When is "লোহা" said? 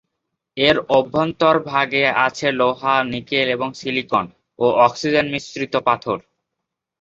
2.51-2.95